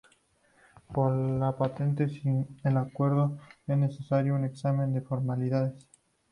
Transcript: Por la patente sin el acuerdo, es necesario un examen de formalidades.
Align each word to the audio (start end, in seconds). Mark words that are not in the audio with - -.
Por 0.91 1.11
la 1.15 1.55
patente 1.55 2.09
sin 2.09 2.59
el 2.63 2.77
acuerdo, 2.77 3.37
es 3.67 3.77
necesario 3.77 4.33
un 4.33 4.45
examen 4.45 4.93
de 4.95 5.01
formalidades. 5.01 5.75